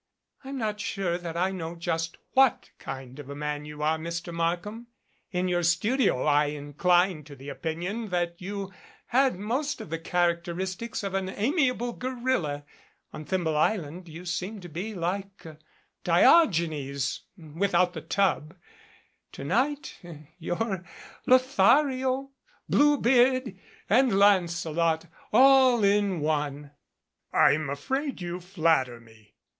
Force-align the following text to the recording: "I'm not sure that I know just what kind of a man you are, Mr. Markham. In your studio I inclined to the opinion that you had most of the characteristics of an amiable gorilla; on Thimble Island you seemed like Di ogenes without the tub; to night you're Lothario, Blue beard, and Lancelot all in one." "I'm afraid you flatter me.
"I'm 0.43 0.57
not 0.57 0.79
sure 0.79 1.19
that 1.19 1.37
I 1.37 1.51
know 1.51 1.75
just 1.75 2.17
what 2.33 2.71
kind 2.79 3.19
of 3.19 3.29
a 3.29 3.35
man 3.35 3.65
you 3.65 3.83
are, 3.83 3.99
Mr. 3.99 4.33
Markham. 4.33 4.87
In 5.29 5.47
your 5.47 5.61
studio 5.61 6.23
I 6.23 6.45
inclined 6.45 7.27
to 7.27 7.35
the 7.35 7.49
opinion 7.49 8.09
that 8.09 8.41
you 8.41 8.73
had 9.05 9.37
most 9.37 9.79
of 9.79 9.91
the 9.91 9.99
characteristics 9.99 11.03
of 11.03 11.13
an 11.13 11.29
amiable 11.29 11.93
gorilla; 11.93 12.65
on 13.13 13.25
Thimble 13.25 13.55
Island 13.55 14.09
you 14.09 14.25
seemed 14.25 14.75
like 14.75 15.43
Di 16.03 16.23
ogenes 16.23 17.19
without 17.37 17.93
the 17.93 18.01
tub; 18.01 18.55
to 19.33 19.43
night 19.43 20.01
you're 20.39 20.83
Lothario, 21.27 22.31
Blue 22.67 22.97
beard, 22.97 23.55
and 23.87 24.17
Lancelot 24.17 25.05
all 25.31 25.83
in 25.83 26.21
one." 26.21 26.71
"I'm 27.31 27.69
afraid 27.69 28.19
you 28.19 28.39
flatter 28.39 28.99
me. 28.99 29.35